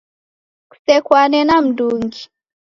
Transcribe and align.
Kusekwane 0.69 1.39
na 1.47 1.55
mndungi 1.65 2.21